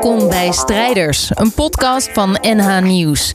[0.00, 3.34] Welkom bij Strijders, een podcast van NH Nieuws.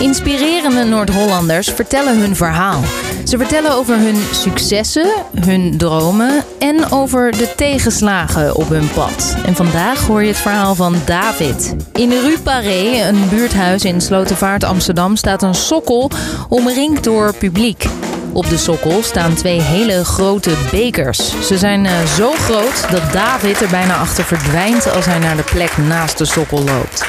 [0.00, 2.80] Inspirerende Noord-Hollanders vertellen hun verhaal.
[3.24, 5.10] Ze vertellen over hun successen,
[5.40, 9.36] hun dromen en over de tegenslagen op hun pad.
[9.46, 11.76] En vandaag hoor je het verhaal van David.
[11.92, 16.10] In Rue Paré, een buurthuis in Slotervaart Amsterdam, staat een sokkel
[16.48, 17.84] omringd door publiek.
[18.32, 21.46] Op de sokkel staan twee hele grote bekers.
[21.46, 25.42] Ze zijn uh, zo groot dat David er bijna achter verdwijnt als hij naar de
[25.42, 27.06] plek naast de sokkel loopt.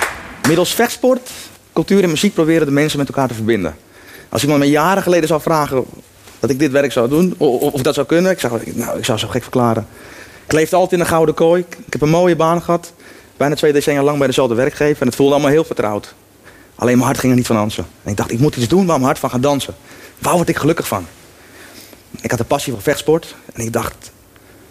[0.48, 1.30] Middels vechtsport,
[1.74, 3.76] cultuur en muziek proberen de mensen met elkaar te verbinden.
[4.30, 5.86] Als iemand me jaren geleden zou vragen
[6.40, 9.06] dat ik dit werk zou doen, of, of dat zou kunnen, ik zou, nou, ik
[9.06, 9.88] zou zo gek verklaren.
[10.46, 11.66] Ik leefde altijd in een gouden kooi.
[11.86, 12.94] Ik heb een mooie baan gehad.
[13.38, 15.02] Bijna twee decennia lang bij dezelfde werkgever.
[15.02, 16.14] En het voelde allemaal heel vertrouwd.
[16.76, 17.86] Alleen mijn hart ging er niet van dansen.
[18.04, 19.76] En ik dacht, ik moet iets doen waar mijn hart van gaat dansen.
[20.20, 21.06] Waar word ik gelukkig van?
[22.22, 23.36] Ik had een passie voor vechtsport.
[23.54, 24.12] En ik dacht,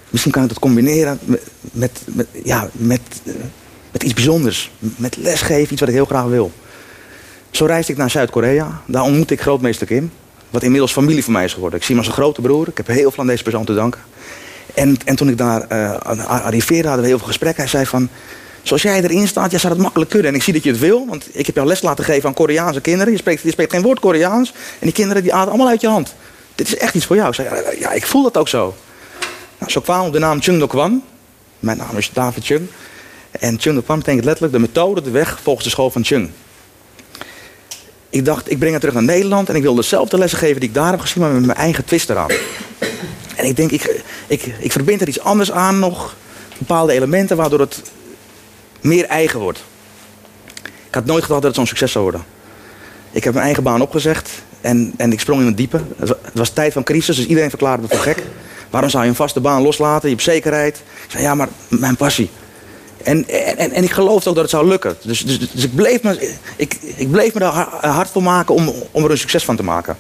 [0.09, 3.35] misschien kan ik dat combineren met, met, met ja, met, uh,
[3.93, 4.71] met iets bijzonders.
[4.79, 6.53] Met lesgeven, iets wat ik heel graag wil.
[7.51, 8.83] Zo reisde ik naar Zuid-Korea.
[8.87, 10.13] Daar ontmoette ik grootmeester Kim.
[10.51, 11.79] Wat inmiddels familie voor mij is geworden.
[11.79, 12.69] Ik zie hem als een grote broer.
[12.69, 14.01] Ik heb heel veel aan deze persoon te danken.
[14.75, 17.63] En, en toen ik daar uh, arriveerde, hadden we heel veel gesprekken.
[17.63, 18.09] Hij zei van,
[18.63, 20.29] zoals jij erin staat, jij zou dat makkelijk kunnen.
[20.29, 22.35] En ik zie dat je het wil, want ik heb jou les laten geven aan
[22.35, 23.13] Koreaanse kinderen.
[23.13, 24.53] Je spreekt, je spreekt geen woord Koreaans.
[24.53, 26.15] En die kinderen die aten allemaal uit je hand.
[26.55, 27.29] Dit is echt iets voor jou.
[27.29, 27.49] Ik zei,
[27.79, 28.75] ja, ik voel dat ook zo.
[29.59, 31.03] Nou, zo kwam de naam Chung Do Kwan.
[31.61, 32.69] Mijn naam is David Chung.
[33.31, 36.31] En Chung Do Kwan betekent letterlijk de methode, de weg volgens de school van Chung.
[38.11, 40.69] Ik dacht, ik breng het terug naar Nederland en ik wil dezelfde lessen geven die
[40.69, 42.31] ik daar heb gezien, maar met mijn eigen twist eraan.
[43.37, 46.17] En ik denk, ik, ik, ik verbind er iets anders aan nog,
[46.59, 47.83] bepaalde elementen, waardoor het
[48.81, 49.65] meer eigen wordt.
[50.63, 52.25] Ik had nooit gedacht dat het zo'n succes zou worden.
[53.11, 55.81] Ik heb mijn eigen baan opgezegd en, en ik sprong in het diepe.
[55.99, 58.23] Het was tijd van crisis, dus iedereen verklaarde me voor gek.
[58.71, 60.09] Waarom zou je een vaste baan loslaten?
[60.09, 60.77] Je hebt zekerheid.
[60.77, 62.31] Ik zei, ja, maar mijn passie.
[63.03, 64.97] En, en, en ik geloofde ook dat het zou lukken.
[65.03, 68.73] Dus, dus, dus ik, bleef me, ik, ik bleef me er hard voor maken om,
[68.91, 69.97] om er een succes van te maken.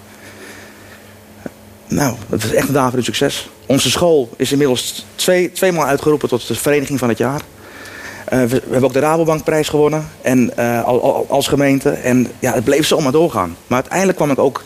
[1.88, 3.50] Nou, het was echt een daverend succes.
[3.66, 7.40] Onze school is inmiddels twee, tweemaal uitgeroepen tot de vereniging van het jaar.
[8.32, 10.84] Uh, we, we, hebben ook de Rabobankprijs gewonnen en, uh,
[11.28, 11.90] als gemeente.
[11.90, 13.56] En ja, het bleef zomaar doorgaan.
[13.66, 14.62] Maar uiteindelijk kwam ik ook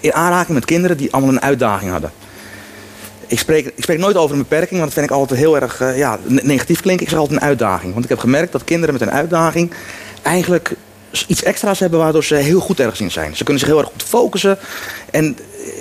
[0.00, 2.10] in aanraking met kinderen die allemaal een uitdaging hadden.
[3.26, 5.80] Ik spreek, ik spreek nooit over een beperking, want dat vind ik altijd heel erg
[5.80, 7.04] uh, ja, negatief klinken.
[7.04, 7.92] Ik zeg altijd een uitdaging.
[7.92, 9.72] Want ik heb gemerkt dat kinderen met een uitdaging
[10.22, 10.76] eigenlijk
[11.26, 13.36] iets extra's hebben waardoor ze heel goed ergens in zijn.
[13.36, 14.58] Ze kunnen zich heel erg goed focussen.
[15.10, 15.36] En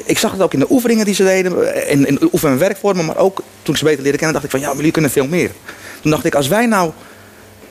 [0.05, 3.05] ik zag het ook in de oefeningen die ze deden, in, in oefen- en werkvormen,
[3.05, 5.27] maar ook toen ik ze beter leerde kennen, dacht ik van ja, jullie kunnen veel
[5.27, 5.51] meer.
[6.01, 6.91] Toen dacht ik, als wij nou,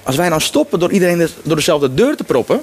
[0.03, 2.61] als wij nou stoppen door iedereen door dezelfde deur te proppen.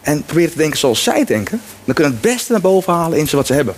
[0.00, 1.60] En proberen te denken zoals zij denken.
[1.84, 3.74] Dan kunnen we het beste naar boven halen in ze wat ze hebben.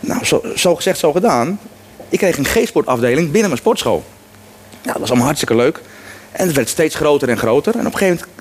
[0.00, 1.60] Nou, zo, zo gezegd, zo gedaan.
[2.08, 4.04] Ik kreeg een G-sportafdeling binnen mijn sportschool.
[4.70, 5.80] Nou, dat was allemaal hartstikke leuk.
[6.32, 7.74] En het werd steeds groter en groter.
[7.74, 8.31] En op een gegeven moment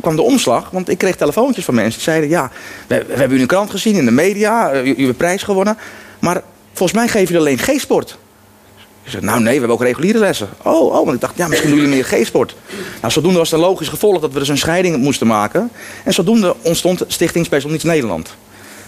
[0.00, 0.70] kwam de omslag.
[0.70, 2.28] Want ik kreeg telefoontjes van mensen die zeiden...
[2.28, 2.50] ja,
[2.86, 4.74] we, we hebben u in krant gezien, in de media.
[4.74, 5.78] U, u heeft prijs gewonnen.
[6.18, 6.42] Maar
[6.72, 8.18] volgens mij geven jullie alleen G-sport.
[9.06, 10.48] Ik zei, nou nee, we hebben ook reguliere lessen.
[10.62, 12.54] Oh, oh, want ik dacht, ja, misschien doen jullie meer G-sport.
[13.00, 15.70] Nou, zodoende was het een logisch gevolg dat we dus een scheiding moesten maken.
[16.04, 18.34] En zodoende ontstond Stichting Special Needs Nederland.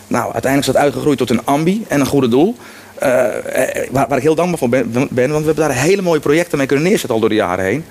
[0.07, 2.57] Nou, uiteindelijk is dat uitgegroeid tot een ambi en een goede doel.
[3.03, 3.07] Uh,
[3.91, 6.67] waar, waar, ik heel dankbaar voor ben, want we hebben daar hele mooie projecten mee
[6.67, 7.85] kunnen neerzetten al door de jaren heen.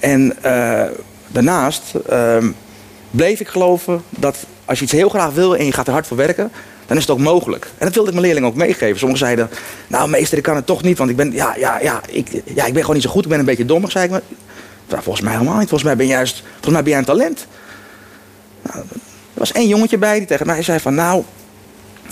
[0.00, 0.36] En
[1.32, 2.36] daarnaast uh,
[3.10, 6.06] bleef ik geloven dat als je iets heel graag wil en je gaat er hard
[6.06, 6.50] voor werken,
[6.86, 7.64] dan is het ook mogelijk.
[7.64, 8.98] En dat wilde ik mijn leerlingen ook meegeven.
[8.98, 9.50] Sommigen zeiden,
[9.86, 12.64] nou meester, ik kan het toch niet, want ik ben, ja, ja, ja, ik, ja,
[12.64, 14.10] ik ben gewoon niet zo goed, ik ben een beetje dommig, zei ik.
[14.10, 14.22] Maar,
[14.88, 17.46] nou, volgens mij helemaal niet, volgens mij ben, juist, volgens mij ben jij een talent.
[18.62, 21.24] Nou, er was één jongetje bij die tegen mij zei van, nou,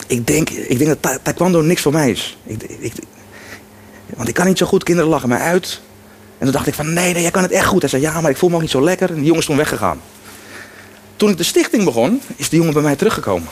[0.06, 2.38] ik denk, ik denk dat taekwondo niks voor mij is.
[2.44, 2.92] Ik, ik,
[4.16, 5.80] want ik kan niet zo goed, kinderen lachen mij uit.
[6.38, 7.80] En toen dacht ik van, nee, nee, jij kan het echt goed.
[7.80, 9.08] Hij zei, ja, maar ik voel me ook niet zo lekker.
[9.08, 10.00] En die jongen is toen weggegaan.
[11.16, 13.48] Toen ik de stichting begon, is die jongen bij mij teruggekomen.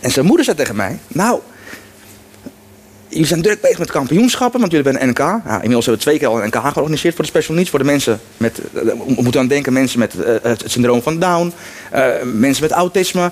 [0.00, 1.40] En zijn moeder zei tegen mij, nou,
[3.08, 5.18] jullie zijn druk bezig met kampioenschappen, want jullie hebben een NK.
[5.18, 7.70] Ja, inmiddels hebben we twee keer al een NK georganiseerd voor de special needs.
[7.70, 11.52] Voor de mensen met, we moeten aan denken, mensen met uh, het syndroom van Down,
[12.24, 13.30] mensen met autisme.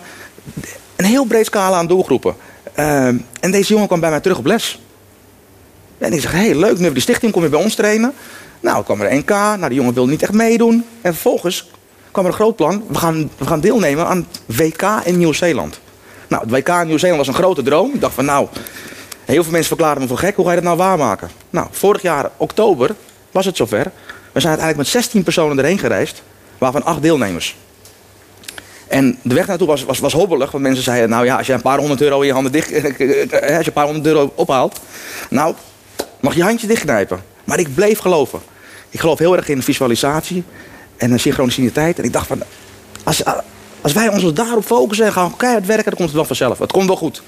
[0.96, 2.34] Een heel breed scala aan doelgroepen.
[3.40, 4.80] En deze jongen kwam bij mij terug op les.
[5.98, 8.12] En ik zeg, hé, hey, leuk, nu hebben die stichting, kom je bij ons trainen.
[8.64, 10.84] Nou, kwam er NK, nou, die jongen wilde niet echt meedoen.
[11.00, 11.70] En vervolgens
[12.10, 15.80] kwam er een groot plan, we gaan, we gaan deelnemen aan het WK in Nieuw-Zeeland.
[16.28, 17.94] Nou, het WK in Nieuw-Zeeland was een grote droom.
[17.94, 18.48] Ik dacht van, nou,
[19.24, 21.30] heel veel mensen verklaren me voor gek, hoe ga je dat nou waarmaken?
[21.50, 22.94] Nou, vorig jaar, oktober,
[23.30, 23.84] was het zover.
[24.32, 26.22] We zijn uiteindelijk met 16 personen erheen gereisd,
[26.58, 27.56] waarvan 8 deelnemers.
[28.88, 31.52] En de weg naartoe was, was, was hobbelig, want mensen zeiden, nou ja, als je
[31.52, 34.80] een paar honderd euro in je handen dicht, als je een paar honderd euro ophaalt,
[35.30, 35.54] nou,
[36.20, 37.22] mag je handje dichtknijpen.
[37.44, 38.40] Maar ik bleef geloven.
[38.94, 40.44] Ik geloof heel erg in visualisatie
[40.96, 41.98] en synchroniciteit.
[41.98, 42.42] En ik dacht van,
[43.04, 43.22] als,
[43.80, 46.58] als wij ons daarop focussen en gaan keihard werken, dan komt het wel vanzelf.
[46.58, 47.22] Het komt wel goed.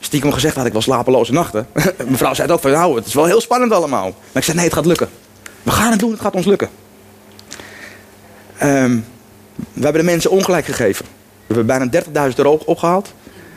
[0.00, 1.66] Stiekem gezegd had ik wel slapeloze nachten.
[2.08, 4.04] Mevrouw zei het ook van, nou, het is wel heel spannend allemaal.
[4.04, 5.08] Maar ik zei, nee, het gaat lukken.
[5.62, 6.68] We gaan het doen, het gaat ons lukken.
[8.62, 9.04] Um,
[9.72, 11.04] we hebben de mensen ongelijk gegeven.
[11.46, 13.12] We hebben bijna 30.000 euro opgehaald.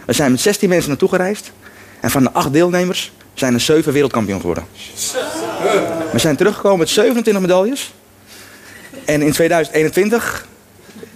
[0.05, 1.51] We zijn met 16 mensen naartoe gereisd.
[1.99, 4.65] En van de 8 deelnemers zijn er 7 wereldkampioen geworden.
[6.11, 7.93] We zijn teruggekomen met 27 medailles.
[9.05, 10.47] En in 2021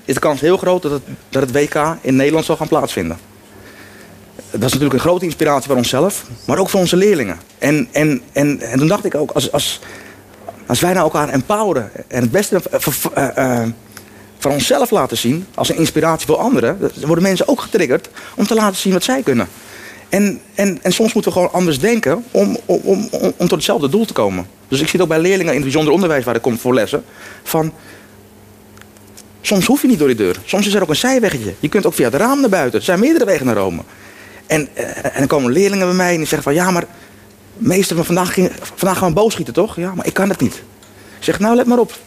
[0.05, 3.17] is de kans heel groot dat het, dat het WK in Nederland zal gaan plaatsvinden.
[4.35, 7.37] Dat is natuurlijk een grote inspiratie voor onszelf, maar ook voor onze leerlingen.
[7.57, 9.79] En, en, en, en toen dacht ik ook, als, als,
[10.65, 12.61] als wij nou elkaar empoweren en het beste
[13.17, 13.63] uh,
[14.37, 18.53] van onszelf laten zien, als een inspiratie voor anderen, worden mensen ook getriggerd om te
[18.53, 19.47] laten zien wat zij kunnen.
[20.09, 23.89] En, en, en soms moeten we gewoon anders denken om, om, om, om tot hetzelfde
[23.89, 24.47] doel te komen.
[24.67, 27.03] Dus ik zie ook bij leerlingen in het bijzonder onderwijs waar ik kom voor lessen,
[27.43, 27.73] van
[29.41, 30.39] soms hoef je niet door die deur.
[30.45, 31.53] Soms is er ook een zijweggetje.
[31.59, 32.79] Je kunt ook via het raam naar buiten.
[32.79, 33.81] Er zijn meerdere wegen naar Rome.
[34.47, 36.85] En, eh, en dan komen leerlingen bij mij en die zeggen van ja, maar
[37.57, 39.75] meester, vandaag, ging, vandaag gaan we boogschieten toch?
[39.75, 40.55] Ja, maar ik kan het niet.
[41.17, 41.97] Ik zeg nou let maar op.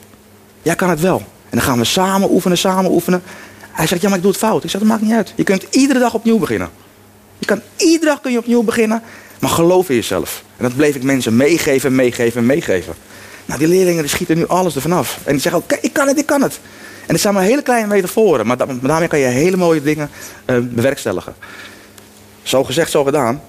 [0.62, 1.18] Jij kan het wel.
[1.18, 3.22] En dan gaan we samen oefenen, samen oefenen.
[3.72, 4.64] Hij zegt, ja, maar ik doe het fout.
[4.64, 5.32] Ik zeg, dat maakt niet uit.
[5.36, 6.70] Je kunt iedere dag opnieuw beginnen.
[7.38, 9.02] Je kan iedere dag kun je opnieuw beginnen.
[9.38, 10.42] Maar geloof in jezelf.
[10.56, 12.94] En dat bleef ik mensen meegeven, meegeven, meegeven.
[13.44, 15.18] Nou, die leerlingen die schieten nu alles ervan af.
[15.24, 16.60] En die zeggen, oké, ik kan het, ik kan het.
[17.06, 18.46] En het zijn maar hele kleine metaforen.
[18.46, 20.10] Maar daarmee kan je hele mooie dingen
[20.46, 21.34] uh, bewerkstelligen.
[22.42, 23.42] Zo gezegd, zo gedaan.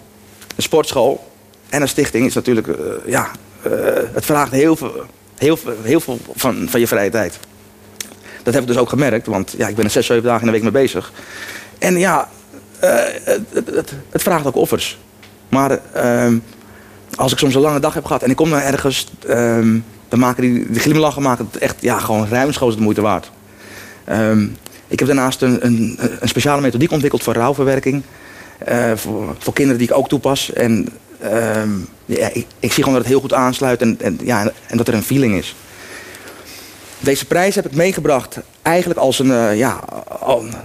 [0.56, 1.32] Een sportschool
[1.70, 2.76] en een stichting is natuurlijk, uh,
[3.06, 3.32] ja,
[3.68, 3.74] uh,
[4.14, 5.06] het vraagt heel veel,
[5.38, 7.40] heel, heel veel van, van je vrije tijd.
[8.44, 10.46] Dat heb ik dus ook gemerkt, want ja, ik ben er zes, zeven dagen in
[10.46, 11.12] de week mee bezig.
[11.78, 12.30] En ja,
[12.80, 14.98] het, het, het, vraagt ook offers.
[15.50, 16.34] Maar uh,
[17.16, 19.58] als ik soms een lange dag heb gehad en ik kom naar ergens, uh,
[20.08, 23.32] dan maken die, die glimlachen maken het echt ja, gewoon ruimschoots de moeite waard.
[24.04, 24.48] Ehm,
[24.88, 28.04] ik heb daarnaast een, een, een, speciale methodiek ontwikkeld voor rouwverwerking.
[28.70, 30.54] Uh, voor, voor, kinderen die ik ook toepas.
[30.54, 30.88] En
[31.20, 31.70] ehm,
[32.06, 34.88] ja, ik, ik, zie gewoon dat het heel goed aansluit en, en, ja, en dat
[34.88, 35.56] er een feeling is.
[37.00, 39.84] Deze prijs heb ik meegebracht eigenlijk als, een, uh, ja,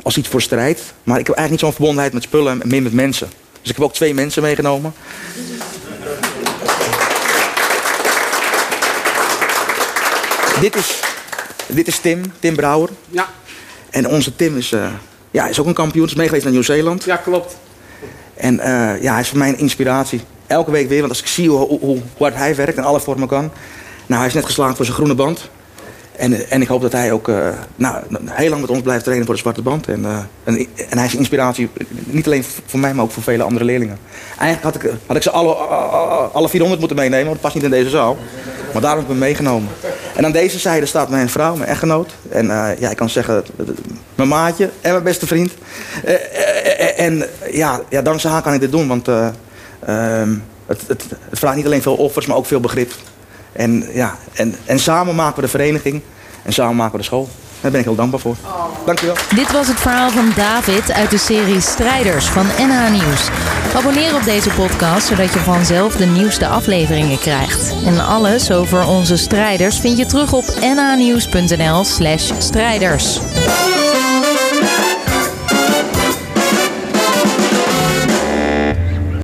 [0.02, 0.81] als iets voor strijd.
[1.02, 3.28] Maar ik heb eigenlijk niet zo'n verbondenheid met spullen en meer met mensen.
[3.60, 4.94] Dus ik heb ook twee mensen meegenomen.
[10.60, 11.00] dit, is,
[11.66, 12.88] dit is Tim, Tim Brouwer.
[13.10, 13.28] Ja.
[13.90, 14.86] En onze Tim is, uh,
[15.31, 17.04] ja, is ook een kampioen, is meegeweest naar Nieuw-Zeeland.
[17.04, 17.56] Ja, klopt.
[18.34, 20.20] En uh, ja, hij is voor mij een inspiratie.
[20.46, 23.00] Elke week weer, want als ik zie hoe, hoe, hoe hard hij werkt en alle
[23.00, 23.50] vormen kan.
[24.06, 25.50] Nou, hij is net geslaagd voor zijn groene band.
[26.16, 29.26] En, en ik hoop dat hij ook uh, nou, heel lang met ons blijft trainen
[29.26, 29.88] voor de zwarte band.
[29.88, 31.70] En, uh, en, hij is inspiratie,
[32.05, 33.99] niet alleen voor mij, maar ook voor vele andere leerlingen.
[34.38, 35.55] Eigenlijk had ik, had ik ze alle,
[36.32, 38.16] alle 400 moeten meenemen, want het past niet in deze zaal.
[38.72, 39.69] Maar daarom heb ik hem meegenomen.
[40.16, 42.14] En aan deze zijde staat mijn vrouw, mijn echtgenoot.
[42.28, 43.44] En uh, ja, ik kan zeggen,
[44.14, 45.52] mijn maatje en mijn beste vriend.
[46.96, 50.34] en ja, ja, dankzij haar kan ik dit doen, want ehm,
[50.67, 52.93] het, het vraagt niet alleen veel offers, maar ook veel begrip.
[53.55, 56.03] En, ja, en, en samen maken we de vereniging
[56.43, 57.29] en samen maken we de school.
[57.61, 58.37] Daar ben ik heel dankbaar voor.
[58.87, 59.15] Dankjewel.
[59.35, 63.29] Dit was het verhaal van David uit de serie Strijders van NH Nieuws.
[63.77, 67.75] Abonneer op deze podcast zodat je vanzelf de nieuwste afleveringen krijgt.
[67.87, 73.20] En alles over onze strijders vind je terug op nhnieuws.nl slash strijders.